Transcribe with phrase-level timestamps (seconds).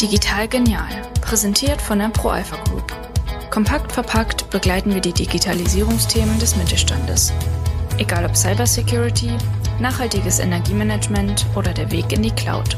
[0.00, 2.92] Digital Genial, präsentiert von der ProAlpha Group.
[3.50, 7.32] Kompakt verpackt begleiten wir die Digitalisierungsthemen des Mittelstandes.
[7.98, 9.32] Egal ob Cybersecurity,
[9.80, 12.76] nachhaltiges Energiemanagement oder der Weg in die Cloud.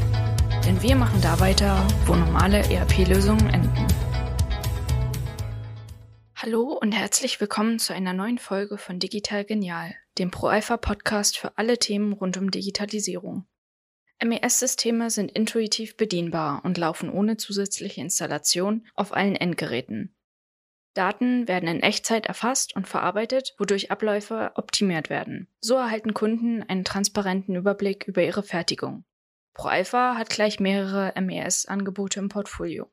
[0.65, 3.85] Denn wir machen da weiter, wo normale ERP-Lösungen enden.
[6.35, 11.55] Hallo und herzlich willkommen zu einer neuen Folge von Digital Genial, dem ProAlpha Podcast für
[11.55, 13.45] alle Themen rund um Digitalisierung.
[14.23, 20.15] MES-Systeme sind intuitiv bedienbar und laufen ohne zusätzliche Installation auf allen Endgeräten.
[20.93, 25.47] Daten werden in Echtzeit erfasst und verarbeitet, wodurch Abläufe optimiert werden.
[25.61, 29.05] So erhalten Kunden einen transparenten Überblick über ihre Fertigung.
[29.53, 32.91] ProAlpha hat gleich mehrere MES-Angebote im Portfolio.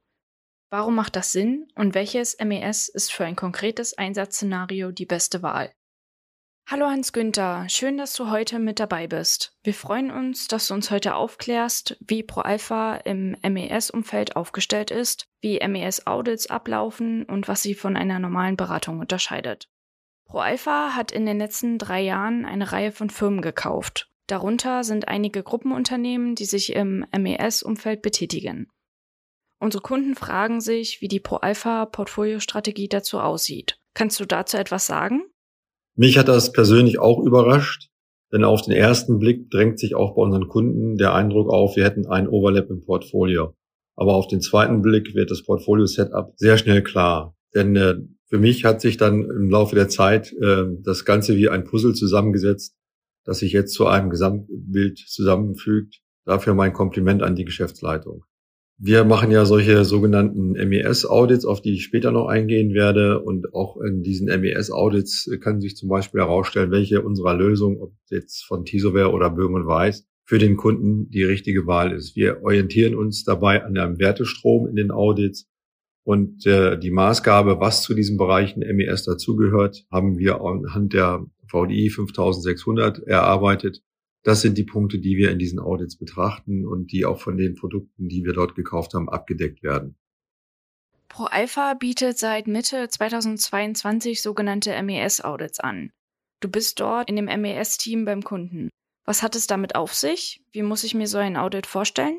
[0.71, 5.73] Warum macht das Sinn und welches MES ist für ein konkretes Einsatzszenario die beste Wahl?
[6.71, 9.57] Hallo Hans Günther, schön, dass du heute mit dabei bist.
[9.63, 15.67] Wir freuen uns, dass du uns heute aufklärst, wie ProAlpha im MES-Umfeld aufgestellt ist, wie
[15.67, 19.71] MES-Audits ablaufen und was sie von einer normalen Beratung unterscheidet.
[20.27, 24.11] ProAlpha hat in den letzten drei Jahren eine Reihe von Firmen gekauft.
[24.27, 28.69] Darunter sind einige Gruppenunternehmen, die sich im MES-Umfeld betätigen.
[29.59, 33.81] Unsere Kunden fragen sich, wie die ProAlpha-Portfoliostrategie dazu aussieht.
[33.95, 35.23] Kannst du dazu etwas sagen?
[35.99, 37.91] Mich hat das persönlich auch überrascht,
[38.33, 41.85] denn auf den ersten Blick drängt sich auch bei unseren Kunden der Eindruck auf, wir
[41.85, 43.57] hätten einen Overlap im Portfolio.
[43.97, 47.35] Aber auf den zweiten Blick wird das Portfolio-Setup sehr schnell klar.
[47.53, 51.49] Denn äh, für mich hat sich dann im Laufe der Zeit äh, das Ganze wie
[51.49, 52.77] ein Puzzle zusammengesetzt,
[53.25, 55.99] das sich jetzt zu einem Gesamtbild zusammenfügt.
[56.25, 58.23] Dafür mein Kompliment an die Geschäftsleitung.
[58.81, 63.21] Wir machen ja solche sogenannten MES-Audits, auf die ich später noch eingehen werde.
[63.21, 68.45] Und auch in diesen MES-Audits kann sich zum Beispiel herausstellen, welche unserer Lösungen, ob jetzt
[68.45, 72.15] von Tisoware oder Böhm Weiß, für den Kunden die richtige Wahl ist.
[72.15, 75.49] Wir orientieren uns dabei an einem Wertestrom in den Audits.
[76.05, 81.91] Und äh, die Maßgabe, was zu diesen Bereichen MES dazugehört, haben wir anhand der VDI
[81.91, 83.83] 5600 erarbeitet.
[84.29, 87.55] Das sind die Punkte, die wir in diesen Audits betrachten und die auch von den
[87.55, 89.97] Produkten, die wir dort gekauft haben, abgedeckt werden.
[91.09, 95.93] ProAlpha bietet seit Mitte 2022 sogenannte MES-Audits an.
[96.41, 98.69] Du bist dort in dem MES-Team beim Kunden.
[99.07, 100.43] Was hat es damit auf sich?
[100.53, 102.19] Wie muss ich mir so ein Audit vorstellen?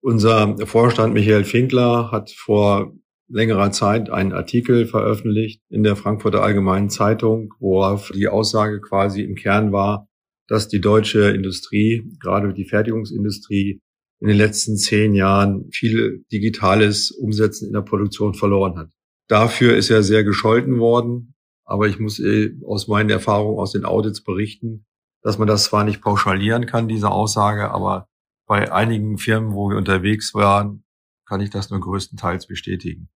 [0.00, 2.94] Unser Vorstand Michael Finkler hat vor
[3.26, 9.34] längerer Zeit einen Artikel veröffentlicht in der Frankfurter Allgemeinen Zeitung, worauf die Aussage quasi im
[9.34, 10.06] Kern war,
[10.48, 13.80] dass die deutsche Industrie, gerade die Fertigungsindustrie,
[14.20, 18.90] in den letzten zehn Jahren viel digitales Umsetzen in der Produktion verloren hat.
[19.28, 21.34] Dafür ist er sehr gescholten worden,
[21.64, 24.86] aber ich muss äh, aus meinen Erfahrungen aus den Audits berichten,
[25.22, 28.08] dass man das zwar nicht pauschalieren kann, diese Aussage, aber
[28.46, 30.84] bei einigen Firmen, wo wir unterwegs waren,
[31.26, 33.08] kann ich das nur größtenteils bestätigen.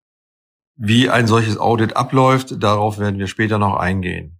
[0.76, 4.38] Wie ein solches Audit abläuft, darauf werden wir später noch eingehen.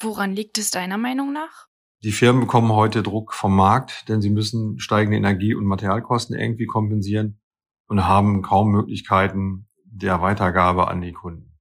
[0.00, 1.68] Woran liegt es deiner Meinung nach?
[2.04, 6.66] Die Firmen bekommen heute Druck vom Markt, denn sie müssen steigende Energie- und Materialkosten irgendwie
[6.66, 7.38] kompensieren
[7.86, 11.60] und haben kaum Möglichkeiten der Weitergabe an die Kunden.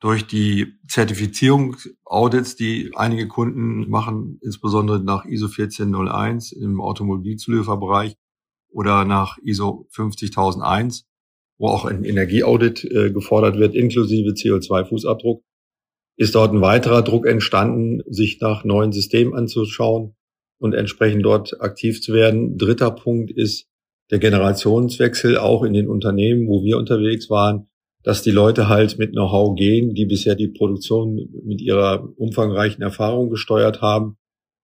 [0.00, 8.16] Durch die Zertifizierungsaudits, die einige Kunden machen, insbesondere nach ISO 14001 im Automobilzulieferbereich
[8.70, 11.06] oder nach ISO 50001,
[11.58, 15.42] wo auch ein Energieaudit äh, gefordert wird, inklusive CO2-Fußabdruck,
[16.22, 20.14] ist dort ein weiterer Druck entstanden, sich nach neuen Systemen anzuschauen
[20.58, 22.56] und entsprechend dort aktiv zu werden.
[22.56, 23.66] Dritter Punkt ist
[24.12, 27.66] der Generationswechsel auch in den Unternehmen, wo wir unterwegs waren,
[28.04, 33.28] dass die Leute halt mit Know-how gehen, die bisher die Produktion mit ihrer umfangreichen Erfahrung
[33.28, 34.16] gesteuert haben,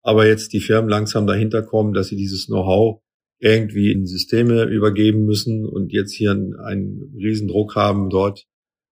[0.02, 3.00] aber jetzt die Firmen langsam dahinter kommen, dass sie dieses Know-how
[3.40, 8.46] irgendwie in Systeme übergeben müssen und jetzt hier einen, Riesendruck haben, dort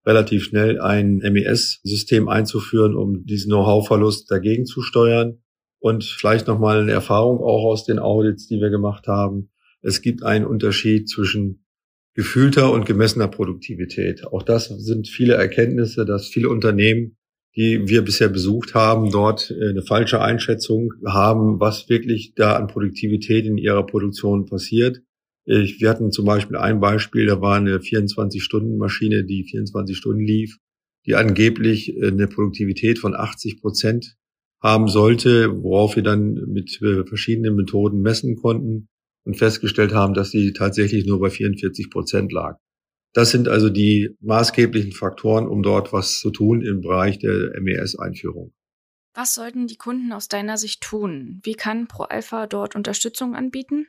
[0.07, 5.43] relativ schnell ein MES-System einzuführen, um diesen Know-how-Verlust dagegen zu steuern.
[5.79, 9.51] Und vielleicht nochmal eine Erfahrung auch aus den Audits, die wir gemacht haben.
[9.83, 11.65] Es gibt einen Unterschied zwischen
[12.15, 14.27] gefühlter und gemessener Produktivität.
[14.27, 17.19] Auch das sind viele Erkenntnisse, dass viele Unternehmen,
[17.57, 22.69] die wir bisher besucht haben, dort äh, eine falsche Einschätzung haben, was wirklich da an
[22.69, 25.03] Produktivität in ihrer Produktion passiert.
[25.47, 30.59] Ich, wir hatten zum Beispiel ein Beispiel, da war eine 24-Stunden-Maschine, die 24 Stunden lief,
[31.07, 34.17] die angeblich äh, eine Produktivität von 80 Prozent
[34.61, 38.89] haben sollte, worauf wir dann mit äh, verschiedenen Methoden messen konnten
[39.25, 42.59] und festgestellt haben, dass sie tatsächlich nur bei 44 Prozent lag.
[43.13, 48.53] Das sind also die maßgeblichen Faktoren, um dort was zu tun im Bereich der MES-Einführung.
[49.15, 51.41] Was sollten die Kunden aus deiner Sicht tun?
[51.43, 53.87] Wie kann ProAlpha dort Unterstützung anbieten?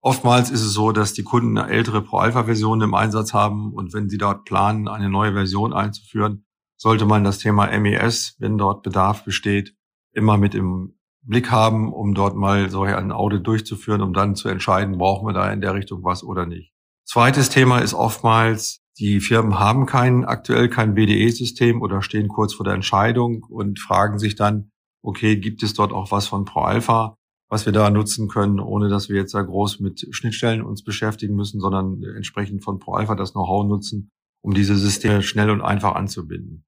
[0.00, 4.08] Oftmals ist es so, dass die Kunden eine ältere Pro-Alpha-Version im Einsatz haben und wenn
[4.08, 6.46] sie dort planen, eine neue Version einzuführen,
[6.76, 9.74] sollte man das Thema MES, wenn dort Bedarf besteht,
[10.12, 14.48] immer mit im Blick haben, um dort mal so ein Audit durchzuführen, um dann zu
[14.48, 16.72] entscheiden, brauchen wir da in der Richtung was oder nicht.
[17.04, 22.64] Zweites Thema ist oftmals, die Firmen haben kein, aktuell kein BDE-System oder stehen kurz vor
[22.64, 24.70] der Entscheidung und fragen sich dann,
[25.02, 27.17] okay, gibt es dort auch was von ProAlpha,
[27.48, 31.34] was wir da nutzen können, ohne dass wir jetzt da groß mit Schnittstellen uns beschäftigen
[31.34, 34.10] müssen, sondern entsprechend von ProAlpha das Know-how nutzen,
[34.42, 36.64] um diese Systeme schnell und einfach anzubinden.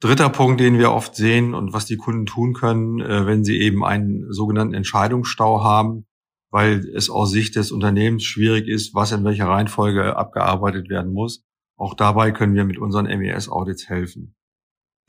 [0.00, 3.60] Dritter Punkt, den wir oft sehen und was die Kunden tun können, äh, wenn sie
[3.60, 6.06] eben einen sogenannten Entscheidungsstau haben,
[6.50, 11.44] weil es aus Sicht des Unternehmens schwierig ist, was in welcher Reihenfolge abgearbeitet werden muss.
[11.78, 14.34] Auch dabei können wir mit unseren MES-Audits helfen.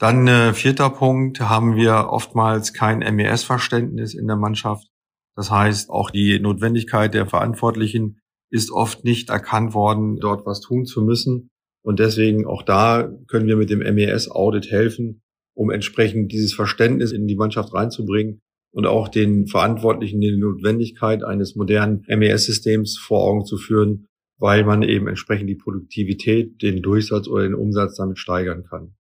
[0.03, 4.89] Dann äh, vierter Punkt, haben wir oftmals kein MES-Verständnis in der Mannschaft.
[5.33, 8.19] Das heißt, auch die Notwendigkeit der Verantwortlichen
[8.51, 11.47] ist oft nicht erkannt worden, dort was tun zu müssen.
[11.85, 15.21] Und deswegen auch da können wir mit dem MES-Audit helfen,
[15.55, 18.41] um entsprechend dieses Verständnis in die Mannschaft reinzubringen
[18.73, 24.07] und auch den Verantwortlichen die Notwendigkeit eines modernen MES-Systems vor Augen zu führen,
[24.37, 28.95] weil man eben entsprechend die Produktivität, den Durchsatz oder den Umsatz damit steigern kann.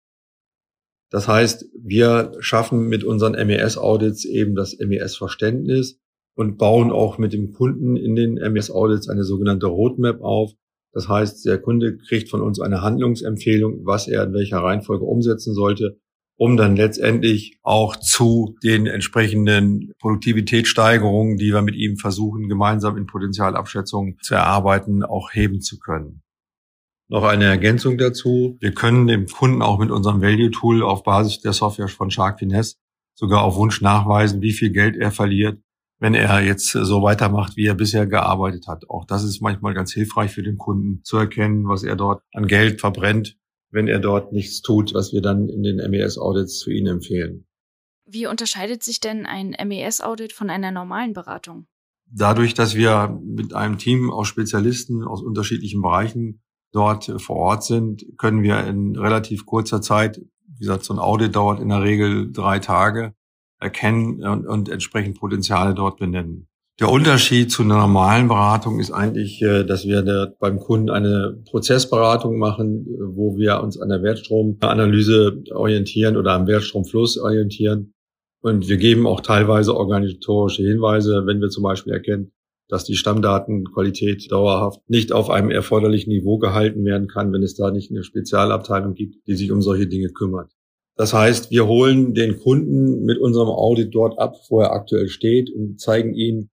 [1.10, 6.00] Das heißt, wir schaffen mit unseren MES-Audits eben das MES-Verständnis
[6.34, 10.52] und bauen auch mit dem Kunden in den MES-Audits eine sogenannte Roadmap auf,
[10.92, 15.54] das heißt, der Kunde kriegt von uns eine Handlungsempfehlung, was er in welcher Reihenfolge umsetzen
[15.54, 15.98] sollte,
[16.36, 23.06] um dann letztendlich auch zu den entsprechenden Produktivitätssteigerungen, die wir mit ihm versuchen, gemeinsam in
[23.06, 26.22] Potenzialabschätzungen zu erarbeiten, auch heben zu können.
[27.10, 28.58] Noch eine Ergänzung dazu.
[28.60, 32.38] Wir können dem Kunden auch mit unserem Value Tool auf Basis der Software von Shark
[32.38, 32.76] Finesse
[33.14, 35.60] sogar auf Wunsch nachweisen, wie viel Geld er verliert,
[35.98, 38.88] wenn er jetzt so weitermacht, wie er bisher gearbeitet hat.
[38.88, 42.46] Auch das ist manchmal ganz hilfreich für den Kunden zu erkennen, was er dort an
[42.46, 43.36] Geld verbrennt,
[43.70, 47.46] wenn er dort nichts tut, was wir dann in den MES-Audits für ihn empfehlen.
[48.06, 51.66] Wie unterscheidet sich denn ein MES-Audit von einer normalen Beratung?
[52.10, 56.40] Dadurch, dass wir mit einem Team aus Spezialisten aus unterschiedlichen Bereichen
[56.78, 61.34] dort vor Ort sind, können wir in relativ kurzer Zeit, wie gesagt, so ein Audit
[61.34, 63.14] dauert in der Regel drei Tage,
[63.60, 66.46] erkennen und, und entsprechend Potenziale dort benennen.
[66.80, 72.38] Der Unterschied zu einer normalen Beratung ist eigentlich, äh, dass wir beim Kunden eine Prozessberatung
[72.38, 77.94] machen, wo wir uns an der Wertstromanalyse orientieren oder am Wertstromfluss orientieren.
[78.40, 82.30] Und wir geben auch teilweise organisatorische Hinweise, wenn wir zum Beispiel erkennen,
[82.68, 87.70] dass die Stammdatenqualität dauerhaft nicht auf einem erforderlichen Niveau gehalten werden kann, wenn es da
[87.70, 90.52] nicht eine Spezialabteilung gibt, die sich um solche Dinge kümmert.
[90.96, 95.48] Das heißt, wir holen den Kunden mit unserem Audit dort ab, wo er aktuell steht
[95.50, 96.50] und zeigen ihm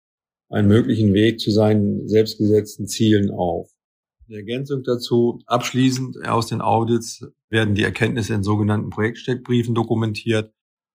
[0.50, 3.72] einen möglichen Weg zu seinen selbstgesetzten Zielen auf.
[4.28, 10.52] In Ergänzung dazu, abschließend aus den Audits werden die Erkenntnisse in sogenannten Projektsteckbriefen dokumentiert,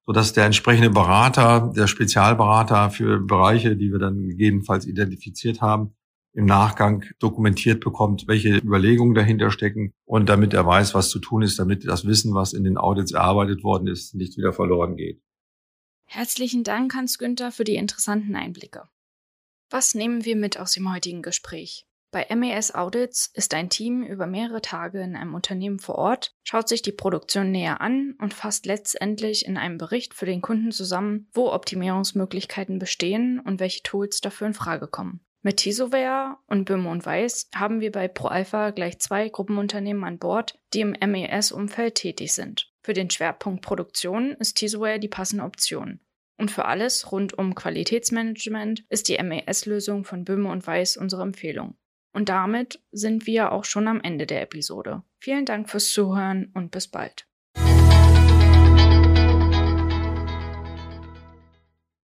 [0.06, 5.94] sodass der entsprechende Berater, der Spezialberater für Bereiche, die wir dann gegebenenfalls identifiziert haben,
[6.32, 11.42] im Nachgang dokumentiert bekommt, welche Überlegungen dahinter stecken und damit er weiß, was zu tun
[11.42, 15.20] ist, damit das Wissen, was in den Audits erarbeitet worden ist, nicht wieder verloren geht.
[16.06, 18.88] Herzlichen Dank, Hans Günther, für die interessanten Einblicke.
[19.70, 21.86] Was nehmen wir mit aus dem heutigen Gespräch?
[22.12, 26.68] Bei MES Audits ist ein Team über mehrere Tage in einem Unternehmen vor Ort, schaut
[26.68, 31.28] sich die Produktion näher an und fasst letztendlich in einem Bericht für den Kunden zusammen,
[31.32, 35.20] wo Optimierungsmöglichkeiten bestehen und welche Tools dafür in Frage kommen.
[35.42, 40.58] Mit Tisoware und Böhme und Weiß haben wir bei ProAlpha gleich zwei Gruppenunternehmen an Bord,
[40.74, 42.72] die im MES-Umfeld tätig sind.
[42.82, 46.00] Für den Schwerpunkt Produktion ist Tisoware die passende Option.
[46.36, 51.76] Und für alles rund um Qualitätsmanagement ist die MES-Lösung von Böhme und Weiß unsere Empfehlung.
[52.12, 55.02] Und damit sind wir auch schon am Ende der Episode.
[55.18, 57.29] Vielen Dank fürs Zuhören und bis bald.